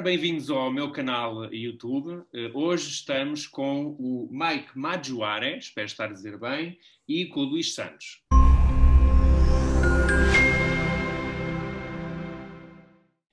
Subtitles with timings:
[0.00, 2.24] Ora, bem-vindos ao meu canal YouTube.
[2.32, 7.44] Eh, hoje estamos com o Mike Majuare, espero estar a dizer bem, e com o
[7.44, 8.24] Luís Santos.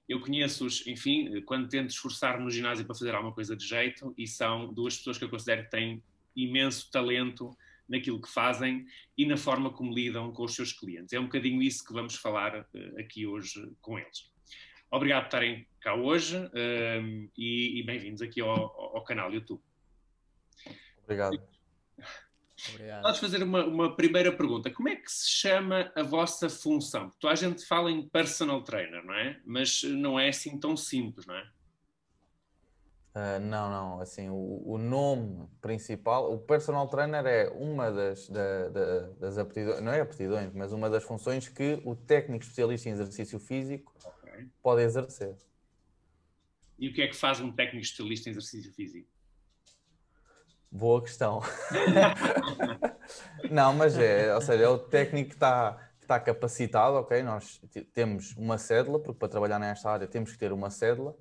[0.09, 4.27] Eu conheço-os, enfim, quando tento esforçar-me no ginásio para fazer alguma coisa de jeito, e
[4.27, 6.03] são duas pessoas que eu considero que têm
[6.35, 7.49] imenso talento
[7.87, 8.85] naquilo que fazem
[9.17, 11.13] e na forma como lidam com os seus clientes.
[11.13, 14.35] É um bocadinho isso que vamos falar uh, aqui hoje com eles.
[14.89, 19.61] Obrigado por estarem cá hoje um, e, e bem-vindos aqui ao, ao, canal YouTube.
[21.03, 21.41] Obrigado.
[22.69, 23.01] Obrigado.
[23.01, 24.71] Podes fazer uma, uma, primeira pergunta.
[24.71, 27.09] Como é que se chama a vossa função?
[27.09, 29.39] Porque a gente fala em personal trainer, não é?
[29.45, 31.43] Mas não é assim tão simples, não é?
[33.13, 34.01] Uh, não, não.
[34.01, 39.81] Assim, o, o, nome principal, o personal trainer é uma das, da, da, das aptidões,
[39.81, 43.93] não é aptidões, mas uma das funções que o técnico especialista em exercício físico
[44.37, 44.49] okay.
[44.61, 45.35] pode exercer.
[46.79, 49.09] E o que é que faz um técnico especialista em exercício físico?
[50.71, 51.41] Boa questão.
[53.49, 57.23] não, mas é, ou seja, é o técnico que está, está capacitado, ok?
[57.23, 57.61] Nós
[57.93, 61.15] temos uma cédula, porque para trabalhar nesta área temos que ter uma cédula,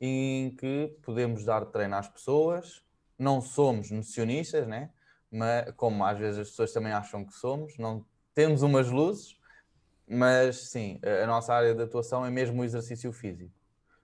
[0.00, 2.82] em que podemos dar treino às pessoas,
[3.18, 4.90] não somos nutricionistas, né?
[5.30, 9.38] Mas, como às vezes as pessoas também acham que somos, não temos umas luzes,
[10.08, 13.52] mas sim, a nossa área de atuação é mesmo o exercício físico.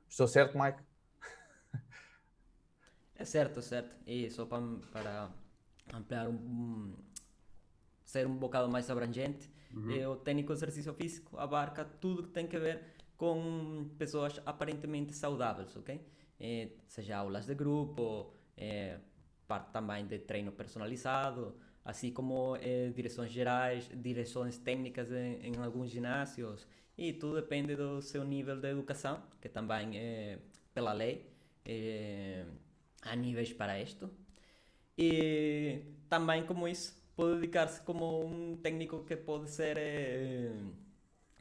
[0.09, 0.83] Estou certo, Mike?
[3.15, 3.97] É certo, certo.
[4.07, 5.31] E só para, para
[5.93, 6.95] ampliar um,
[8.05, 10.13] ser um bocado mais abrangente, uhum.
[10.13, 12.81] o técnico de exercício físico abarca tudo que tem que ver
[13.17, 16.01] com pessoas aparentemente saudáveis, ok?
[16.39, 19.01] É, seja aulas de grupo, é,
[19.49, 21.59] parte também de treino personalizado,
[21.89, 28.03] assim como é, direções gerais, direções técnicas em, em, alguns ginásios, e tudo depende do
[28.03, 30.39] seu nível de educação, que também é
[30.75, 31.27] pela lei,
[31.65, 32.45] é,
[33.03, 34.11] há níveis para isto.
[34.97, 40.53] E também como isso, pode dedicar-se como um técnico que pode ser, é,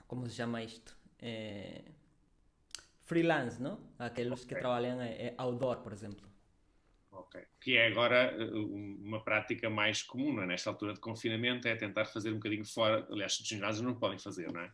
[0.08, 0.98] como se chama isto?
[1.22, 1.82] é,
[3.04, 3.80] freelance, não?
[3.98, 4.56] Aqueles okay.
[4.56, 5.00] que trabalham
[5.38, 6.28] outdoor, por exemplo.
[7.28, 7.42] Ok.
[7.62, 10.48] Que é agora eh, uma prática mais comum, não é?
[10.48, 13.06] Nesta altura de confinamento, é tentar fazer um bocadinho fora.
[13.12, 14.72] Aliás, os ginásios não podem fazer, não é?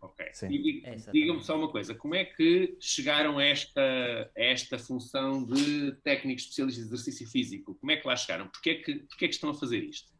[0.00, 0.26] Ok.
[0.32, 0.82] Sim.
[0.84, 5.92] É Diga-me só uma coisa: como é que chegaram a esta, a esta função de
[6.02, 7.76] técnicos especialistas de exercício físico?
[7.76, 8.48] Como é que lá chegaram?
[8.48, 10.12] Porquê é que, porquê é que estão a fazer isto?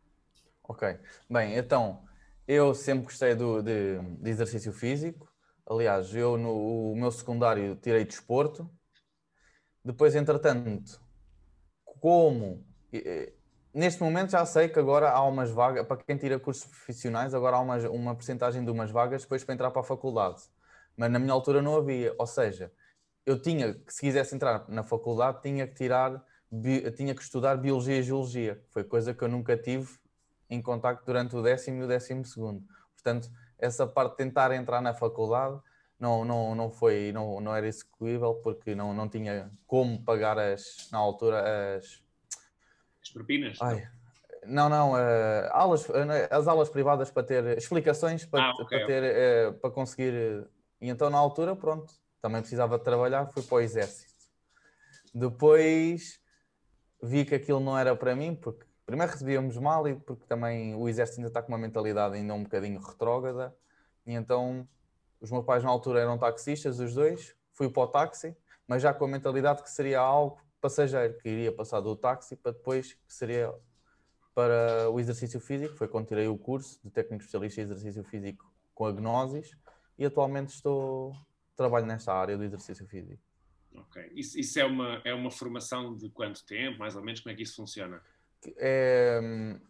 [0.62, 0.96] Ok.
[1.28, 2.04] Bem, então
[2.46, 5.28] eu sempre gostei do, de, de, exercício físico.
[5.68, 8.70] Aliás, eu no meu secundário tirei desporto.
[9.84, 11.01] Depois, entretanto,
[12.02, 12.66] como
[13.72, 17.56] neste momento já sei que agora há umas vagas, para quem tira cursos profissionais, agora
[17.56, 20.42] há uma, uma porcentagem de umas vagas depois para entrar para a faculdade.
[20.96, 22.12] Mas na minha altura não havia.
[22.18, 22.72] Ou seja,
[23.24, 26.20] eu tinha que, se quisesse entrar na faculdade, tinha que tirar,
[26.96, 28.60] tinha que estudar Biologia e Geologia.
[28.70, 29.88] Foi coisa que eu nunca tive
[30.50, 32.64] em contacto durante o décimo e o décimo segundo.
[32.94, 33.30] Portanto,
[33.60, 35.60] essa parte de tentar entrar na faculdade
[36.02, 40.88] não, não, não foi, não, não era execuível porque não, não tinha como pagar as,
[40.90, 42.02] na altura as...
[43.00, 43.56] As propinas?
[43.62, 43.88] Ai,
[44.44, 45.94] não, não, uh, aulas, uh,
[46.28, 50.44] as aulas privadas para ter explicações para, ah, okay, para, ter, uh, para conseguir...
[50.80, 54.12] E então na altura, pronto, também precisava de trabalhar, fui para o exército.
[55.14, 56.18] Depois
[57.00, 60.88] vi que aquilo não era para mim, porque primeiro recebíamos mal e porque também o
[60.88, 63.54] exército ainda está com uma mentalidade ainda um bocadinho retrógrada
[64.04, 64.66] e então
[65.22, 68.92] os meus pais na altura eram taxistas, os dois, fui para o táxi, mas já
[68.92, 73.14] com a mentalidade que seria algo passageiro, que iria passar do táxi para depois que
[73.14, 73.54] seria
[74.34, 78.52] para o exercício físico, foi quando tirei o curso de técnico especialista em exercício físico
[78.74, 79.56] com a Gnosis
[79.98, 81.14] e atualmente estou
[81.56, 83.22] trabalho nesta área do exercício físico.
[83.74, 84.10] Ok.
[84.14, 87.36] Isso, isso é, uma, é uma formação de quanto tempo, mais ou menos, como é
[87.36, 88.02] que isso funciona?
[88.56, 89.20] é,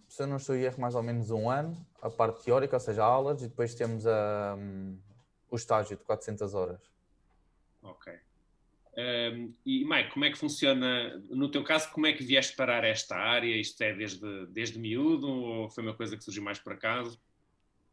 [0.09, 3.05] se eu não estou erro, mais ou menos um ano, a parte teórica, ou seja,
[3.05, 4.57] aulas, e depois temos a,
[5.55, 6.81] o estágio de 400 horas.
[7.83, 8.13] Ok.
[8.95, 12.85] Um, e Mike, como é que funciona, no teu caso, como é que vieste parar
[12.85, 13.57] esta área?
[13.57, 17.19] Isto é desde, desde miúdo ou foi uma coisa que surgiu mais por acaso?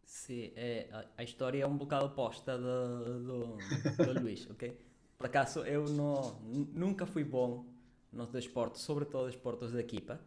[0.03, 3.57] Sim, é, a, história é um bocado oposta do, do,
[4.03, 4.77] do Luís, ok?
[5.17, 6.39] Por acaso eu não,
[6.73, 7.65] nunca fui bom
[8.11, 10.19] nos desportos, sobretudo desportos de equipa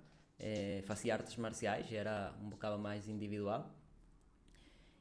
[0.42, 3.72] é, fazia artes marciais, era um bocado mais individual.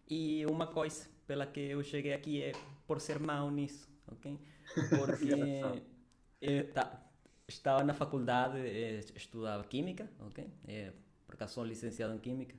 [0.08, 2.52] E uma coisa pela que eu cheguei aqui é
[2.86, 4.38] por ser mau nisso, ok?
[4.90, 5.82] Porque
[6.42, 7.02] eu tá,
[7.48, 10.52] estava na faculdade, eh, estudava química, ok?
[10.68, 10.92] É,
[11.26, 12.54] por acaso sou licenciado em química.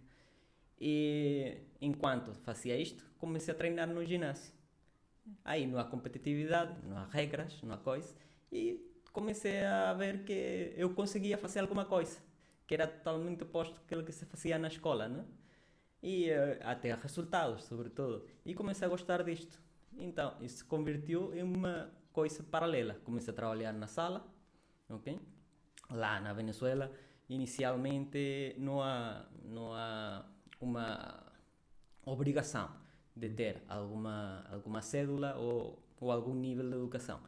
[0.80, 4.54] E enquanto fazia isto, comecei a treinar no ginásio.
[5.44, 8.16] Aí não há competitividade, não há regras, não há coisa.
[8.50, 8.80] E
[9.12, 12.18] comecei a ver que eu conseguia fazer alguma coisa,
[12.66, 15.26] que era totalmente oposto daquilo que se fazia na escola, né?
[16.02, 18.26] E uh, até resultados, sobretudo.
[18.44, 19.60] E comecei a gostar disto.
[19.96, 22.94] Então, isso se convertiu em uma coisa paralela.
[23.04, 24.26] Comecei a trabalhar na sala,
[24.88, 25.20] ok?
[25.90, 26.90] Lá na Venezuela,
[27.28, 30.24] inicialmente não há, não há
[30.60, 31.32] uma
[32.04, 32.70] obrigação
[33.14, 37.20] de ter alguma, alguma cédula ou, ou algum nível de educação.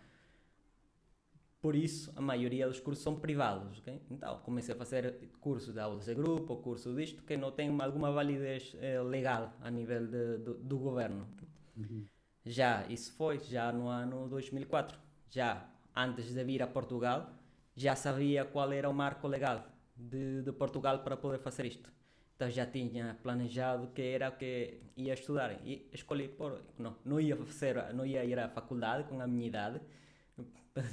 [1.65, 3.79] Por isso, a maioria dos cursos são privados.
[3.79, 3.99] Okay?
[4.11, 8.13] Então, comecei a fazer cursos de aulas de grupo, curso disto, que não tem alguma
[8.13, 11.27] validez eh, legal a nível de, do, do governo.
[11.75, 12.05] Uhum.
[12.45, 14.99] Já, isso foi já no ano 2004.
[15.31, 15.67] Já
[15.97, 17.33] antes de vir a Portugal,
[17.75, 19.65] já sabia qual era o marco legal
[19.97, 21.91] de, de Portugal para poder fazer isto.
[22.37, 27.19] Então já tinha planejado que era o que ia estudar e escolhi por não não
[27.19, 29.81] ia fazer não ia ir à faculdade com a minha idade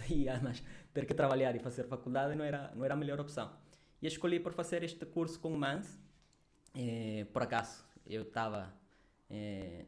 [0.09, 0.63] e además
[0.93, 3.51] ter que trabalhar e fazer faculdade não era não era a melhor opção.
[4.01, 5.99] E escolhi por fazer este curso com o Mans
[6.75, 8.73] eh, por acaso eu estava
[9.29, 9.85] eh,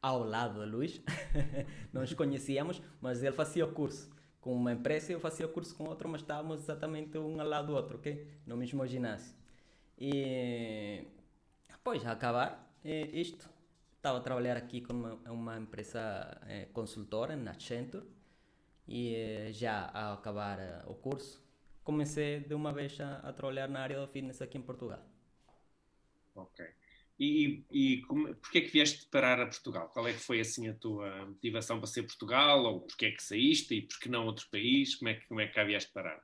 [0.00, 1.02] ao lado de Luís
[1.92, 4.10] não nos conhecíamos mas ele fazia o curso.
[4.40, 7.46] Com uma empresa e eu fazia o curso com outro mas estávamos exatamente um ao
[7.46, 8.26] lado do outro ok?
[8.46, 9.34] No mesmo ginásio.
[9.98, 11.04] E
[11.68, 13.50] depois, a acabar isto,
[13.96, 16.40] estava a trabalhar aqui com uma, uma empresa
[16.72, 18.04] consultora, na Accenture,
[18.88, 21.44] e já a acabar eh, o curso,
[21.84, 25.04] comecei de uma vez a, a, trabalhar na área do fitness aqui em Portugal.
[26.34, 26.64] Ok.
[27.20, 29.88] E, e como, porquê é que vieste parar a Portugal?
[29.88, 32.64] Qual é que foi assim a tua motivação para ser Portugal?
[32.64, 34.94] Ou porquê é que saíste e porquê não outro país?
[34.94, 36.22] Como é que, como é que cá vieste parar?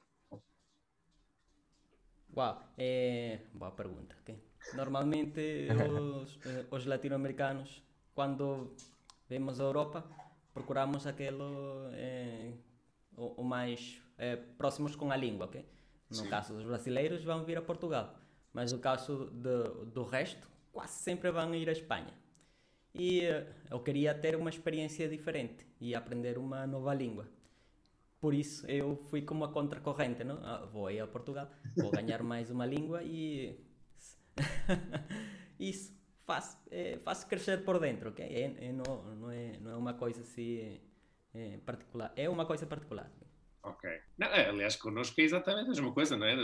[2.36, 4.16] Uau, é boa pergunta.
[4.22, 4.38] Okay?
[4.74, 5.68] Normalmente
[6.22, 7.82] os, eh, os latino-americanos,
[8.14, 8.74] quando
[9.28, 10.08] vemos a Europa,
[10.54, 12.52] procuramos aquilo é,
[13.16, 15.66] o, o, mais é, próximos com a língua, ok?
[16.08, 16.28] No Sim.
[16.28, 18.14] caso dos brasileiros, vão vir a Portugal,
[18.52, 22.14] mas no caso de, do resto, quase sempre vão ir à Espanha.
[22.94, 23.22] E
[23.68, 27.26] eu queria ter uma experiência diferente e aprender uma nova língua.
[28.20, 30.38] Por isso eu fui como a contracorrente, não?
[30.42, 33.58] Ah, vou aí a Portugal, vou ganhar mais uma língua e
[35.58, 35.92] isso
[36.26, 38.24] faz, é, faz crescer por dentro, ok?
[38.24, 40.80] É, é, não, não, é, não é uma coisa assim
[41.34, 43.10] é, particular, é uma coisa particular.
[43.62, 43.88] Ok.
[44.18, 46.34] Não, é, aliás, connosco é exatamente a mesma coisa, não é?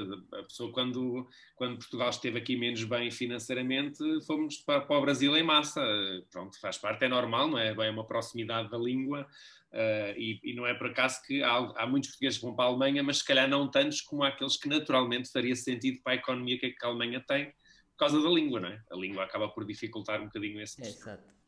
[0.40, 5.36] A pessoa, quando, quando Portugal esteve aqui menos bem financeiramente, fomos para, para o Brasil
[5.36, 5.82] em massa.
[6.30, 7.74] Pronto, faz parte, é normal, não é?
[7.74, 9.28] Bem, uma proximidade da língua
[9.70, 12.64] uh, e, e, não é por acaso que há, há, muitos portugueses que vão para
[12.64, 16.16] a Alemanha, mas se calhar não tantos como aqueles que naturalmente faria sentido para a
[16.16, 17.52] economia que a Alemanha tem
[18.00, 18.82] causa da língua, não é?
[18.90, 21.40] A língua acaba por dificultar um bocadinho esse é, Exato.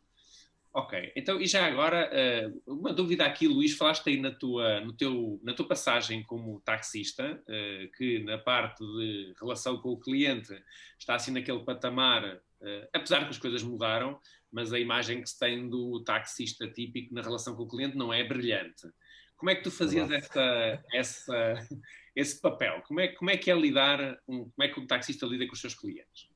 [0.75, 4.95] Ok, então e já agora, eh, uma dúvida aqui, Luís, falaste aí na tua, no
[4.95, 10.51] teu, na tua passagem como taxista, eh, que na parte de relação com o cliente
[10.99, 14.19] está assim naquele patamar, eh, apesar que as coisas mudaram,
[14.51, 18.11] mas a imagem que se tem do taxista típico na relação com o cliente não
[18.11, 18.89] é brilhante.
[19.37, 21.69] Como é que tu fazias essa, essa,
[22.17, 22.81] esse papel?
[22.89, 25.53] Como é, como é que é lidar, um, como é que o taxista lida com
[25.53, 26.32] os seus clientes?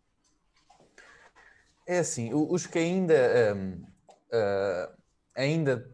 [1.86, 3.54] É assim, os que ainda...
[3.54, 3.96] Um
[4.32, 4.96] uh,
[5.34, 5.88] ainda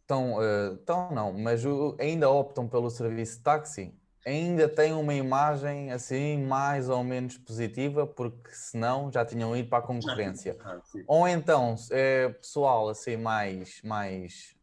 [0.00, 3.94] estão, uh, estão não, mas o, ainda optam pelo serviço de táxi,
[4.26, 9.78] ainda têm uma imagem assim mais ou menos positiva, porque senão já tinham ido para
[9.78, 10.56] a concorrência.
[10.64, 14.54] Ah, ou então é pessoal assim mais, mais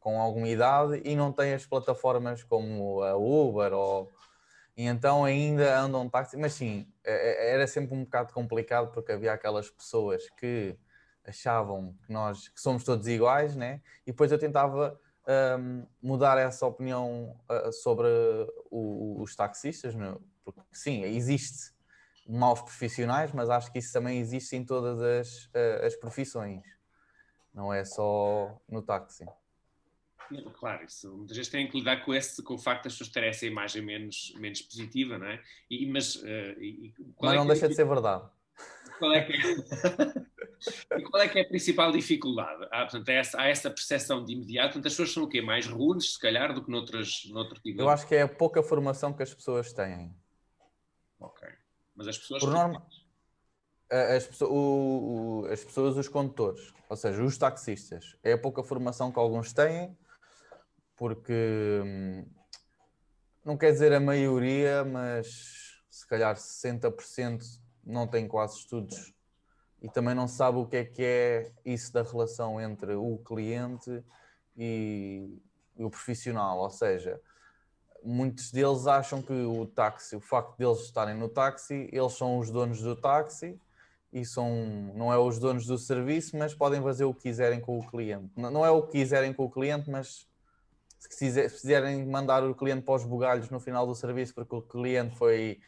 [0.00, 4.10] com alguma idade e não tem as plataformas como a Uber ou
[4.76, 9.12] e então ainda andam táxi, mas sim, é, é, era sempre um bocado complicado porque
[9.12, 10.76] havia aquelas pessoas que
[11.24, 13.80] achavam que nós que somos todos iguais, né?
[14.06, 15.00] E depois eu tentava
[15.58, 18.08] um, mudar essa opinião uh, sobre
[18.70, 19.94] o, os taxistas,
[20.44, 21.72] porque sim, existe
[22.26, 26.62] maus profissionais, mas acho que isso também existe em todas as, uh, as profissões,
[27.52, 29.24] não é só no táxi.
[30.58, 33.28] Claro, isso, muitas vezes têm que lidar com, esse, com o facto das pessoas terem
[33.28, 35.42] essa imagem menos, menos positiva, não é?
[35.70, 38.28] E, mas, uh, e, mas é não deixa de ser verdade.
[38.98, 40.24] Qual é que é?
[40.96, 42.66] E qual é que é a principal dificuldade?
[42.70, 44.68] Há, portanto, é essa, há essa percepção de imediato.
[44.68, 45.42] Portanto, as pessoas são o quê?
[45.42, 48.62] Mais rudes, se calhar, do que noutras, noutro tipo Eu acho que é a pouca
[48.62, 50.14] formação que as pessoas têm.
[51.20, 51.46] Ok.
[51.94, 52.42] Mas as pessoas...
[52.42, 52.86] Por norma,
[53.90, 54.54] as, pessoas, o,
[55.44, 59.52] o, as pessoas, os condutores, ou seja, os taxistas, é a pouca formação que alguns
[59.52, 59.96] têm,
[60.96, 62.24] porque hum,
[63.44, 67.42] não quer dizer a maioria, mas se calhar 60%
[67.84, 69.14] não têm quase estudos
[69.82, 74.02] e também não sabe o que é que é isso da relação entre o cliente
[74.56, 75.38] e,
[75.76, 77.20] e o profissional, ou seja,
[78.02, 82.50] muitos deles acham que o táxi, o facto deles estarem no táxi, eles são os
[82.50, 83.60] donos do táxi
[84.10, 84.48] e são,
[84.94, 88.30] não é os donos do serviço, mas podem fazer o que quiserem com o cliente.
[88.36, 90.26] Não é o que quiserem com o cliente, mas
[91.10, 95.16] se quiserem mandar o cliente para os bugalhos no final do serviço porque o cliente
[95.16, 95.60] foi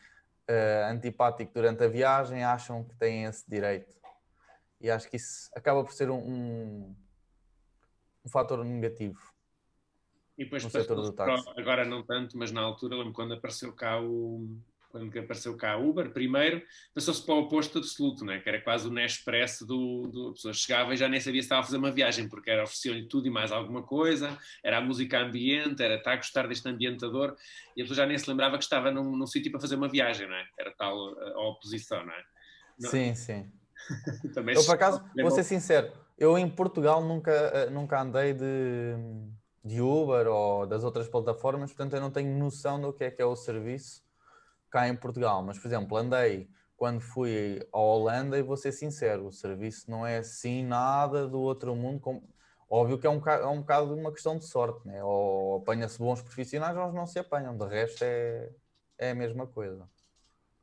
[0.48, 3.96] uh, antipático durante a viagem, acham que têm esse direito.
[4.80, 6.96] E acho que isso acaba por ser um, um,
[8.24, 9.20] um fator negativo.
[10.36, 11.48] E depois no setor do táxi.
[11.56, 15.76] Agora não tanto, mas na altura, lembro quando apareceu cá o quando apareceu cá a
[15.76, 16.62] Uber, primeiro,
[16.94, 18.40] passou-se para o oposto absoluto, né?
[18.40, 20.28] que era quase o Nespresso do, do...
[20.28, 22.62] A pessoa chegava e já nem sabia se estava a fazer uma viagem, porque era
[22.64, 26.68] ofereciam-lhe tudo e mais alguma coisa, era a música ambiente, era estar a gostar deste
[26.68, 27.36] ambientador,
[27.76, 29.88] e a pessoa já nem se lembrava que estava num, num sítio para fazer uma
[29.88, 30.44] viagem, não é?
[30.58, 32.24] Era tal a oposição, não é?
[32.78, 32.90] Não...
[32.90, 33.50] Sim, sim.
[34.34, 38.94] Também eu, por acaso, vou ser sincero, eu em Portugal nunca, eh, nunca andei de,
[39.62, 43.20] de Uber ou das outras plataformas, portanto eu não tenho noção do que é que
[43.20, 44.05] é o serviço
[44.70, 45.42] cá em Portugal.
[45.42, 50.06] Mas, por exemplo, andei quando fui à Holanda e vou ser sincero, o serviço não
[50.06, 52.00] é assim nada do outro mundo.
[52.00, 52.22] Com...
[52.68, 55.02] Óbvio que é um, bocado, é um bocado uma questão de sorte, né?
[55.02, 58.50] ou apanha-se bons profissionais ou não se apanham, de resto é,
[58.98, 59.88] é a mesma coisa.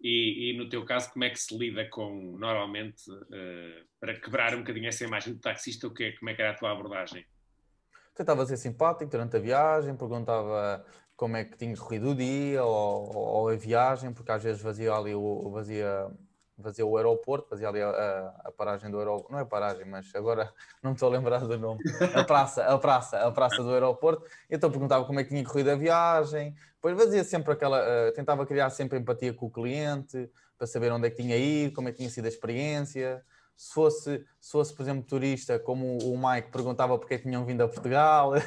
[0.04, 4.54] E, e, no teu caso, como é que se lida com, normalmente, uh, para quebrar
[4.54, 6.74] um bocadinho essa imagem do taxista, o que é, como é que era a tua
[6.74, 7.26] abordagem?
[8.14, 13.16] Tentava ser simpático durante a viagem, perguntava como é que tinha corrido o dia ou,
[13.16, 16.08] ou a viagem, porque às vezes vazia ali o, vazia,
[16.58, 20.52] vazia o aeroporto, fazia ali a, a, paragem do aeroporto, não é paragem, mas agora
[20.82, 21.82] não estou a lembrar do nome,
[22.16, 25.70] a praça, a praça, a praça do aeroporto, então perguntava como é que tinha corrido
[25.72, 30.68] a viagem, depois fazia sempre aquela, uh, tentava criar sempre empatia com o cliente, para
[30.68, 33.24] saber onde é que tinha ido, como é que tinha sido a experiência,
[33.56, 37.46] se fosse, se fosse, por exemplo, turista, como o Mike perguntava porque é que tinham
[37.46, 38.32] vindo a Portugal.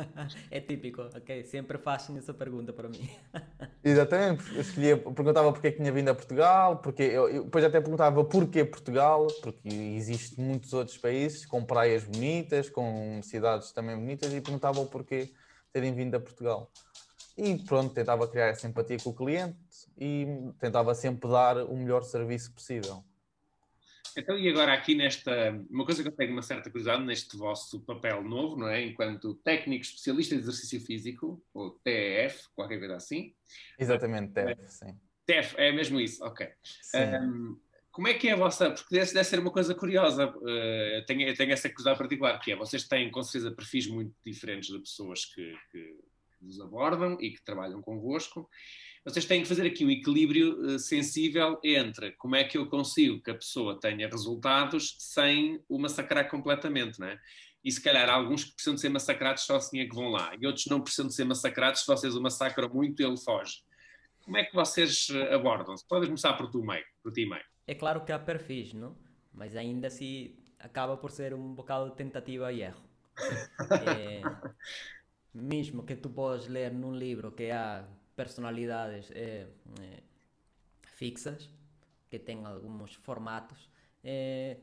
[0.50, 1.44] é típico, ok?
[1.44, 3.08] Sempre fazem essa pergunta para mim.
[3.82, 7.64] Exatamente, eu escolhia, perguntava porque é que tinha vindo a Portugal, porque eu, eu, depois
[7.64, 13.96] até perguntava porquê Portugal, porque existe muitos outros países com praias bonitas, com cidades também
[13.96, 15.32] bonitas, e perguntava o porquê
[15.72, 16.70] terem vindo a Portugal.
[17.36, 19.56] E pronto, tentava criar essa empatia com o cliente
[19.98, 20.26] e
[20.58, 23.04] tentava sempre dar o melhor serviço possível.
[24.16, 27.80] Então, e agora aqui nesta, uma coisa que eu tenho uma certa curiosidade neste vosso
[27.80, 28.82] papel novo, não é?
[28.82, 33.34] Enquanto técnico especialista de exercício físico, ou TEF, qualquer coisa assim.
[33.78, 34.98] Exatamente, TEF, sim.
[35.26, 36.48] TEF, é mesmo isso, ok.
[36.94, 37.58] Um,
[37.90, 41.04] como é que é a vossa, porque deve, deve ser uma coisa curiosa, uh, eu,
[41.04, 44.78] tenho, tenho essa curiosidade particular, que é, vocês têm com certeza perfis muito diferentes de
[44.78, 45.78] pessoas que, que,
[46.38, 48.48] que vos abordam e que trabalham convosco,
[49.06, 53.22] vocês têm que fazer aqui um equilíbrio uh, sensível entre como é que eu consigo
[53.22, 57.16] que a pessoa tenha resultados sem o massacrar completamente, não é?
[57.64, 60.34] E se calhar alguns que precisam de ser massacrados só assim é que vão lá,
[60.40, 63.62] e outros não precisam de ser massacrados, se vocês o massacram muito, ele foge.
[64.24, 65.76] Como é que vocês eh, abordam?
[65.88, 67.44] Podes começar por tu, Mike, por ti, Mike.
[67.64, 68.96] É claro que há perfis, não?
[69.32, 72.82] Mas ainda assim acaba por ser um bocado de tentativa e erro.
[73.88, 74.22] é,
[75.32, 79.46] mesmo que tu podes ler num livro que há personalidades eh,
[79.80, 80.02] eh,
[80.86, 81.50] fixas,
[82.08, 83.68] que têm alguns formatos,
[84.02, 84.56] eh,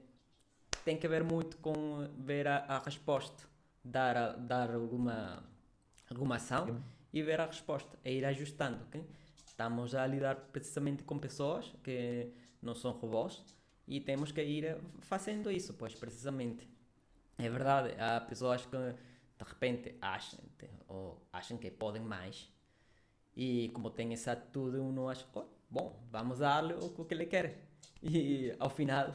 [0.83, 3.43] tem que ver muito com ver a, a resposta,
[3.83, 5.43] dar, a, dar alguma,
[6.09, 6.83] alguma ação
[7.13, 8.83] e ver a resposta, e ir ajustando.
[8.85, 9.05] Okay?
[9.45, 13.43] Estamos a lidar precisamente com pessoas que não são robôs
[13.87, 16.67] e temos que ir fazendo isso, pois precisamente.
[17.37, 20.39] É verdade, há pessoas que de repente acham,
[20.87, 22.52] ou acham que podem mais
[23.35, 27.67] e como tem essa atitude, uno acha, oh, bom, vamos dar-lhe o que ele quer.
[28.01, 29.13] E ao final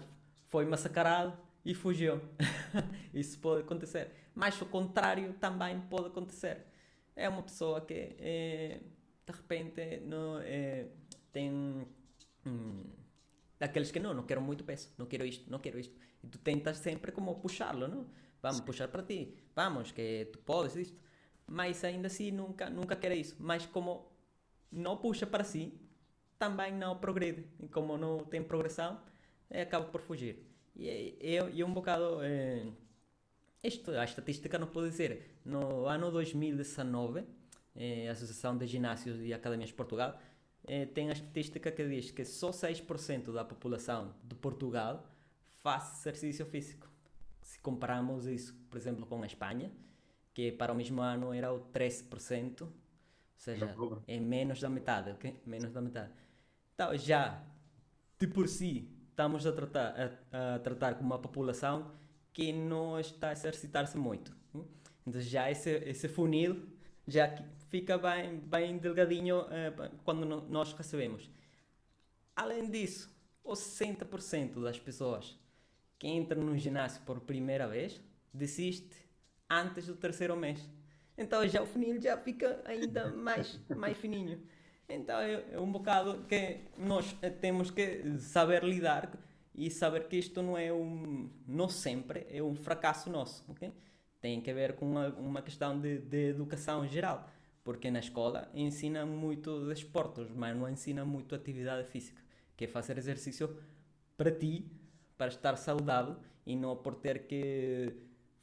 [0.48, 2.20] foi massacrado e fugiu.
[3.14, 4.10] Isso pode acontecer.
[4.34, 6.66] Mas o contrário também pode acontecer.
[7.14, 8.80] É uma pessoa que é,
[9.26, 10.86] de repente não, é,
[11.32, 11.86] tem
[12.46, 12.84] hum,
[13.58, 15.94] daqueles que não, não quero muito peso, não quero isto, não quero isto.
[16.22, 18.06] E tu tentas sempre como puxá-lo, não?
[18.40, 18.64] Vamos Sim.
[18.64, 21.07] puxar para ti, vamos, que tu podes isto
[21.48, 23.34] mas ainda assim nunca, nunca quer isso.
[23.38, 24.06] Mas como
[24.70, 25.72] não puxa para si,
[26.38, 27.46] também não progride.
[27.58, 29.00] E como não tem progressão,
[29.48, 30.46] é, acaba por fugir.
[30.76, 32.22] E é, é, é um bocado.
[32.22, 32.66] É,
[33.62, 35.38] isto, a estatística não pode dizer.
[35.44, 37.24] No ano 2019,
[37.74, 40.20] é, a Associação de Ginásios e Academias de Portugal
[40.66, 45.08] é, tem a estatística que diz que só 6% da população de Portugal
[45.62, 46.88] faz exercício físico.
[47.40, 49.72] Se compararmos isso, por exemplo, com a Espanha,
[50.38, 52.70] que para o mesmo ano era o 13%, ou
[53.34, 53.74] seja,
[54.06, 55.42] é menos da metade, ok?
[55.44, 56.12] Menos da metade.
[56.72, 57.42] Então, já
[58.16, 61.90] de por si estamos a tratar, a, a tratar com uma população
[62.32, 64.32] que não está a exercitar-se muito.
[65.04, 66.68] Então já esse, esse funil
[67.04, 67.34] já
[67.68, 71.28] fica bem, bem delgadinho uh, quando nós recebemos.
[72.36, 75.36] Além disso, os 60% das pessoas
[75.98, 78.00] que entram no ginásio por primeira vez
[78.32, 79.07] desiste
[79.50, 80.68] antes do terceiro mês.
[81.16, 84.40] Então já o funil já fica ainda mais, mais fininho.
[84.88, 89.10] Então é, é um bocado que nós eh, temos que saber lidar
[89.54, 93.72] e saber que isto não é um, não sempre é um fracasso nosso, ok?
[94.20, 97.28] Tem que ver com uma, uma questão de, de educação geral,
[97.64, 102.22] porque na escola ensina muito de esportes, mas não ensina muito atividade física,
[102.56, 103.56] que é fazer exercício
[104.16, 104.70] para ti,
[105.16, 107.92] para estar saudável e não por ter que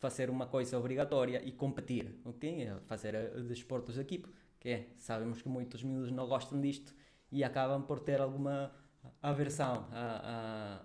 [0.05, 2.69] fazer uma coisa obrigatória e competir, ok?
[2.85, 6.93] Fazer eh, desportos de equipe, que é, sabemos que muitos miúdos não gostam disto
[7.31, 8.71] e acabam por ter alguma
[9.19, 10.83] aversão a,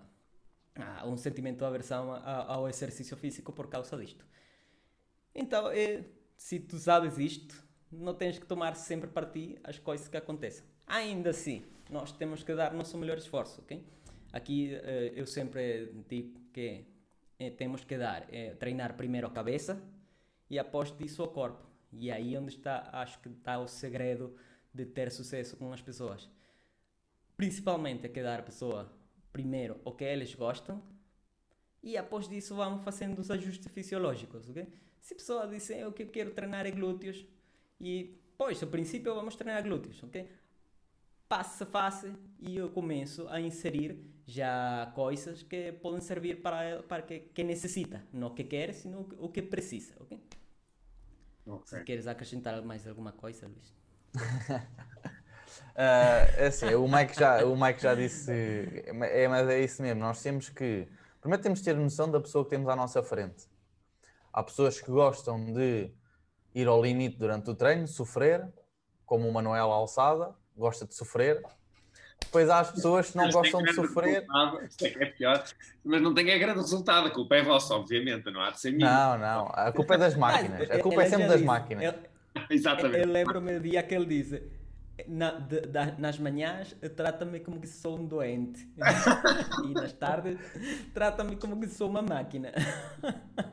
[0.75, 4.25] a, a um sentimento de aversão ao exercício físico por causa disto.
[5.35, 6.03] Então, é,
[6.35, 10.65] se tu sabes isto, não tens que tomar sempre para ti as coisas que acontecem.
[10.87, 13.85] Ainda assim, nós temos que dar nosso melhor esforço, ok?
[14.33, 16.85] Aqui eh, eu sempre digo que
[17.41, 19.81] eh, temos que dar, é, treinar primeiro a cabeça
[20.47, 21.65] e após disso o corpo.
[21.91, 24.35] E aí onde está, acho que está o segredo
[24.71, 26.29] de ter sucesso com as pessoas.
[27.35, 28.93] Principalmente é que dar a pessoa
[29.33, 30.83] primeiro o que eles gostam
[31.81, 34.67] e após disso vamos fazendo os ajustes fisiológicos, ok?
[34.99, 37.25] Se a pessoa disser o que eu quero treinar é glúteos
[37.79, 40.29] e, pois, a princípio vamos treinar glúteos, ok?
[41.27, 43.97] Passo a fase e eu começo a inserir
[44.31, 49.09] já coisas que podem servir para para que, que necessita, não o que quer, sino
[49.19, 50.19] o que precisa, ok?
[51.45, 51.79] okay.
[51.79, 53.69] Se queres acrescentar mais alguma coisa, Luís.
[54.15, 54.61] uh,
[55.75, 60.21] é assim, o Mike já, o Mike já disse, é, mas é isso mesmo, nós
[60.21, 60.87] temos que,
[61.19, 63.49] primeiro temos que ter noção da pessoa que temos à nossa frente.
[64.31, 65.91] Há pessoas que gostam de
[66.55, 68.47] ir ao limite durante o treino, sofrer,
[69.05, 71.43] como o Manuel Alçada, gosta de sofrer,
[72.31, 74.25] Pois há as pessoas que não mas gostam de sofrer.
[74.67, 75.43] Isto é que é pior,
[75.83, 77.07] mas não tem a grande resultado.
[77.07, 78.89] A culpa é vossa, obviamente, não há de ser minha.
[78.89, 79.51] Não, não.
[79.53, 80.71] A culpa é das máquinas.
[80.71, 81.95] A culpa é sempre das máquinas.
[82.49, 83.05] Exatamente.
[83.05, 84.41] Eu lembro-me do dia que ele disse:
[85.07, 88.67] na, de, de, nas manhãs trata-me como que sou um doente
[89.65, 90.37] e nas tardes
[90.93, 92.51] trata-me como que sou uma máquina.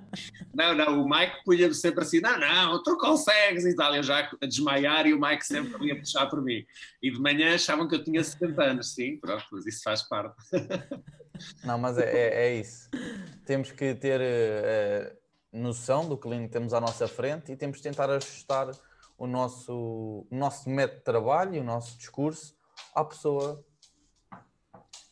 [0.55, 3.95] Não, não, o Mike punha-me sempre assim: não, não, tu consegues e tal.
[3.95, 6.67] Eu já a desmaiar e o Mike sempre ia puxar por mim.
[7.01, 10.35] E de manhã achavam que eu tinha 70 anos, sim, pronto, mas isso faz parte.
[11.63, 12.89] Não, mas é, é, é isso.
[13.47, 15.17] Temos que ter uh,
[15.53, 18.69] noção do que temos à nossa frente e temos que tentar ajustar
[19.19, 22.57] o nosso, o nosso método de trabalho e o nosso discurso
[22.95, 23.65] à pessoa.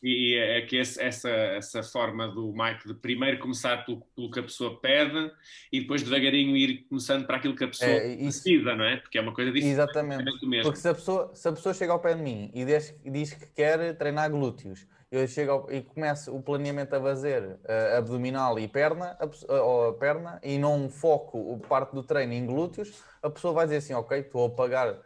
[0.01, 4.39] E, é que esse, essa, essa forma do Mike de primeiro começar pelo, pelo, que
[4.39, 5.31] a pessoa pede
[5.71, 8.97] e depois devagarinho ir começando para aquilo que a pessoa é, precisa, não é?
[8.97, 9.73] Porque é uma coisa diferente.
[9.73, 10.23] Exatamente.
[10.61, 13.33] Porque se a, pessoa, se a pessoa chega ao pé de mim e diz, diz
[13.33, 18.59] que quer treinar glúteos eu chego ao, e começo o planeamento a fazer uh, abdominal
[18.59, 23.53] e perna, a, a, perna, e não foco parte do treino em glúteos, a pessoa
[23.53, 24.99] vai dizer assim, ok, estou a pagar uh,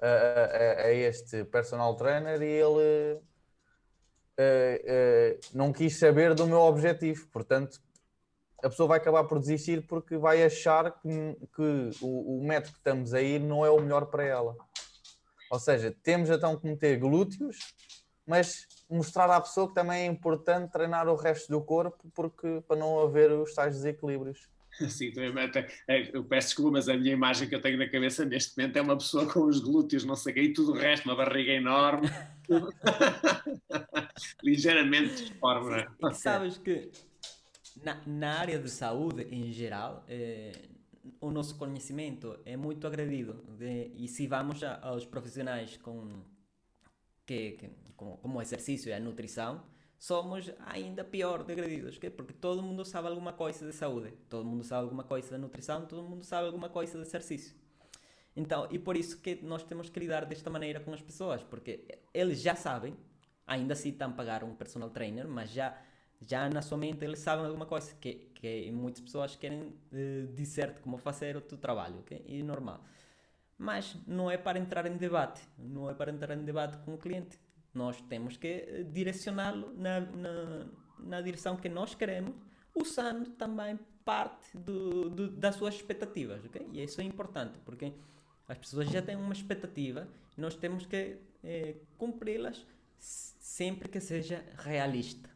[0.00, 3.20] a, a, este personal trainer e ele
[4.38, 7.80] uh, não quis saber do meu objetivo, portanto
[8.62, 12.78] a pessoa vai acabar por desistir porque vai achar que, que o, o método que
[12.78, 14.56] estamos a ir não é o melhor para ela.
[15.50, 17.74] Ou seja, temos então que meter glúteos,
[18.26, 22.76] mas mostrar à pessoa que também é importante treinar o resto do corpo porque, para
[22.76, 24.48] não haver os tais desequilíbrios.
[24.88, 28.24] Sim, até, é, eu peço desculpa, mas a minha imagem que eu tenho na cabeça
[28.24, 30.74] neste momento é uma pessoa com os glúteos, não sei o quê, e tudo o
[30.74, 32.08] resto, uma barriga enorme,
[34.42, 35.80] ligeiramente disforme.
[35.80, 36.12] É?
[36.12, 36.90] Sabes que
[37.82, 40.52] na, na, área de saúde em geral, eh,
[41.20, 43.44] o nosso conhecimento é muito agredido.
[43.58, 46.22] De, e se vamos a, aos profissionais com
[47.26, 49.62] que, que como, como exercício e a nutrição,
[49.98, 51.98] somos ainda pior degradidos.
[51.98, 52.08] Que?
[52.10, 55.84] Porque todo mundo sabe alguma coisa de saúde, todo mundo sabe alguma coisa de nutrição,
[55.86, 57.54] todo mundo sabe alguma coisa de exercício.
[58.34, 62.00] Então, e por isso que nós temos que lidar desta maneira com as pessoas, porque
[62.12, 62.94] eles já sabem,
[63.46, 65.76] ainda assim estão a pagar um personal trainer, mas já
[66.20, 70.78] já na sua mente eles sabem alguma coisa que, que muitas pessoas querem uh, dizer
[70.80, 72.24] como fazer o teu trabalho, ok?
[72.26, 72.82] E normal.
[73.58, 76.98] Mas não é para entrar em debate, não é para entrar em debate com o
[76.98, 77.38] cliente.
[77.72, 80.66] Nós temos que eh, direcioná-lo na, na,
[80.98, 82.34] na, direção que nós queremos,
[82.74, 86.44] usando também parte do, do, das suas expectativas.
[86.44, 86.66] Okay?
[86.72, 87.92] E isso é importante, porque
[88.48, 92.64] as pessoas já têm uma expectativa nós temos que eh, cumpri-las
[92.98, 95.30] sempre que seja realista.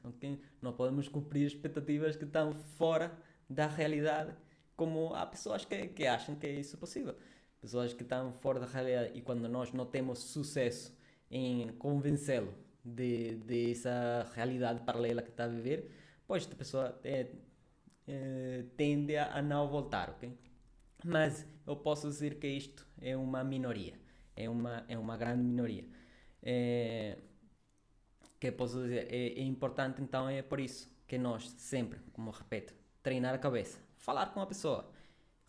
[0.61, 3.17] Não podemos cumprir expectativas que estão fora
[3.49, 4.35] da realidade,
[4.77, 7.17] como há pessoas que, que acham que é isso possível.
[7.61, 10.96] Pessoas que estão fora da realidade e quando nós não temos sucesso
[11.31, 15.90] em convencê-lo de, de essa realidade paralela que está a viver,
[16.27, 17.27] pois esta pessoa é,
[18.09, 20.37] é, tende a, não voltar, ok?
[21.05, 23.94] Mas eu posso dizer que isto é uma minoria,
[24.37, 25.85] é uma, é uma grande minoria.
[26.42, 27.18] É,
[28.38, 32.75] que posso dizer, é, é importante então é por isso que nós sempre, como repito,
[33.03, 34.90] treinar a cabeça, falar com a pessoa,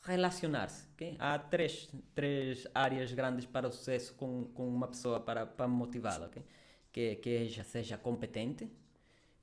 [0.01, 0.87] relacionar-se.
[0.93, 1.15] Okay?
[1.19, 6.27] Há três, três áreas grandes para o sucesso com, com uma pessoa para, para motivá-la.
[6.27, 6.43] Okay?
[6.91, 8.69] Que, que já seja competente,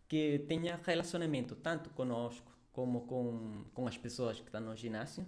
[0.07, 5.27] que tenha relacionamento tanto conosco como com, com as pessoas que estão no ginásio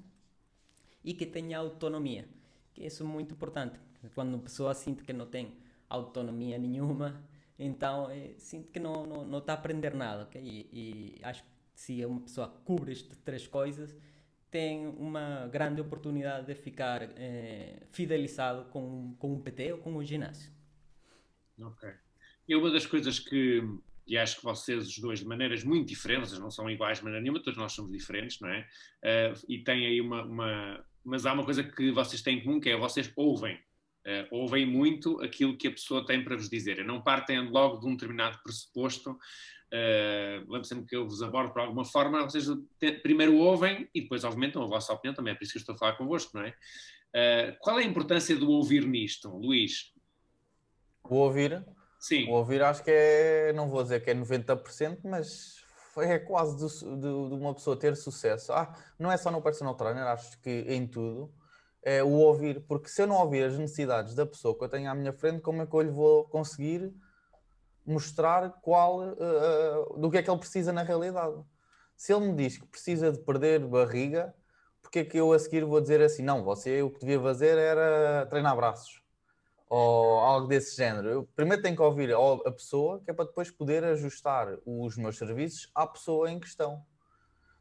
[1.02, 2.28] e que tenha autonomia.
[2.74, 3.80] Que isso é muito importante.
[4.14, 5.56] Quando uma pessoa sente que não tem
[5.88, 7.22] autonomia nenhuma,
[7.58, 10.24] então é, sinto que não, não, não está a aprender nada.
[10.24, 10.42] Okay?
[10.42, 13.96] E, e acho que se uma pessoa cobre estas três coisas,
[14.50, 20.04] tem uma grande oportunidade de ficar eh, fidelizado com, com o PT ou com o
[20.04, 20.52] ginásio.
[21.60, 21.88] Ok.
[22.48, 23.62] E uma das coisas que,
[24.06, 27.22] e acho que vocês os dois de maneiras muito diferentes, não são iguais de maneira
[27.22, 28.66] nenhuma, todos nós somos diferentes, não é?
[29.04, 32.58] Uh, e tem aí uma, uma, Mas há uma coisa que vocês têm em comum,
[32.58, 33.54] que é vocês ouvem.
[34.04, 36.84] Uh, ouvem muito aquilo que a pessoa tem para vos dizer.
[36.84, 39.16] Não partem logo de um determinado pressuposto
[39.72, 42.46] Uh, lembro sempre que eu vos abordo por alguma forma, vocês
[43.02, 45.74] primeiro ouvem e depois aumentam a vossa opinião também, é por isso que eu estou
[45.76, 46.50] a falar convosco, não é?
[46.50, 49.92] Uh, qual é a importância do ouvir nisto, Luís?
[51.04, 51.64] O ouvir?
[52.00, 52.28] Sim.
[52.28, 55.60] O ouvir acho que é, não vou dizer que é 90%, mas
[55.98, 58.52] é quase de uma pessoa ter sucesso.
[58.52, 61.32] Ah, não é só no personal trainer, acho que em tudo
[61.82, 64.90] é o ouvir, porque se eu não ouvir as necessidades da pessoa que eu tenho
[64.90, 66.92] à minha frente, como é que eu lhe vou conseguir
[67.86, 71.42] mostrar qual uh, do que é que ele precisa na realidade.
[71.96, 74.34] Se ele me diz que precisa de perder barriga,
[74.80, 77.58] porque é que eu a seguir vou dizer assim, não, você o que devia fazer
[77.58, 79.00] era treinar braços
[79.70, 81.08] ou algo desse género.
[81.08, 85.16] Eu primeiro tenho que ouvir a pessoa, que é para depois poder ajustar os meus
[85.16, 86.84] serviços à pessoa em questão.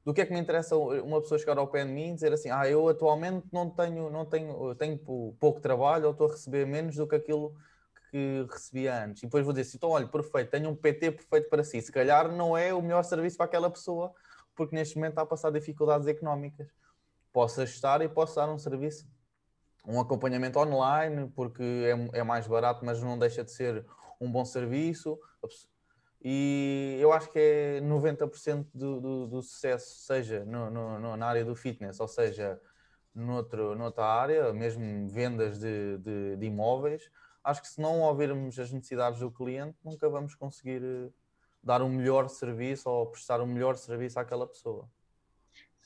[0.04, 2.34] Do que é que me interessa uma pessoa chegar ao pé de mim e dizer
[2.34, 4.98] assim, ah, eu atualmente não tenho, não tenho, tenho
[5.40, 7.54] pouco trabalho ou estou a receber menos do que aquilo
[8.10, 9.24] que recebia antes.
[9.24, 11.82] E depois vou dizer assim, então olha, perfeito, tenho um PT perfeito para si.
[11.82, 14.14] Se calhar não é o melhor serviço para aquela pessoa,
[14.56, 16.68] porque neste momento está a passar dificuldades económicas.
[17.32, 19.08] Posso ajustar e posso dar um serviço,
[19.86, 21.64] um acompanhamento online, porque
[22.14, 23.86] é, é mais barato, mas não deixa de ser
[24.20, 25.20] um bom serviço.
[26.22, 31.46] E eu acho que é 90% do, do, do sucesso, seja no, no, na área
[31.46, 32.60] do fitness, ou seja,
[33.16, 37.10] noutro, noutra área, mesmo vendas de, de, de imóveis,
[37.50, 41.10] acho que se não ouvirmos as necessidades do cliente, nunca vamos conseguir eh,
[41.64, 44.90] dar um melhor serviço ou prestar um melhor serviço àquela pessoa.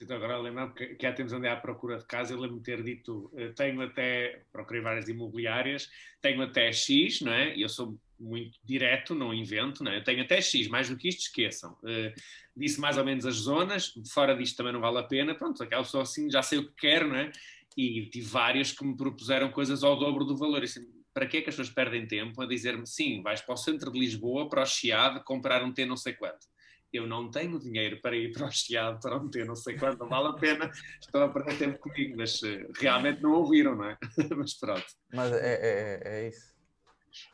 [0.02, 2.84] Então, agora lembro que, que há tempos andei à procura de casa, eu lembro-me ter
[2.84, 5.90] dito, eh, tenho até, procurei várias imobiliárias,
[6.22, 7.56] tenho até X, não é?
[7.56, 9.98] E eu sou muito direto, não invento, não é?
[9.98, 11.74] Eu tenho até X, mais do que isto, esqueçam.
[11.84, 12.14] Uh,
[12.56, 15.84] disse mais ou menos as zonas, fora disto também não vale a pena, pronto, aquela
[15.84, 17.32] pessoa assim já sei o que quer, não é?
[17.78, 21.38] E tive várias que me propuseram coisas ao dobro do valor, e assim, para que
[21.38, 24.50] é que as pessoas perdem tempo a dizer-me sim, vais para o centro de Lisboa,
[24.50, 26.48] para o Chiado, comprar um T não sei quanto.
[26.92, 30.00] Eu não tenho dinheiro para ir para o Chiado para um T não sei quanto,
[30.00, 33.86] não vale a pena, estou a perder tempo comigo, mas uh, realmente não ouviram, não
[33.86, 33.98] é?
[34.36, 34.86] mas pronto.
[35.14, 36.54] Mas é, é, é isso.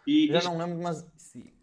[0.06, 0.50] E, Já isto...
[0.50, 1.06] não lembro, mas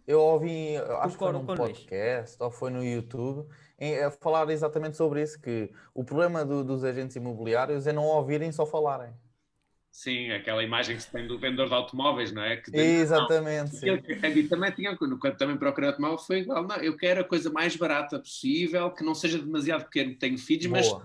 [0.07, 3.47] eu ouvi, acho que foi num podcast ou foi no YouTube,
[3.79, 8.05] em, a falar exatamente sobre isso, que o problema do, dos agentes imobiliários é não
[8.05, 9.13] ouvirem, só falarem.
[9.97, 12.59] Sim, aquela imagem que se tem do vendedor de automóveis, não é?
[12.59, 13.81] Que Exatamente.
[13.81, 16.67] Não, eu, também tinha, quando também procurei automóvel, foi igual.
[16.67, 20.67] Não, eu quero a coisa mais barata possível, que não seja demasiado pequeno, tenho filhos,
[20.67, 21.03] Boa.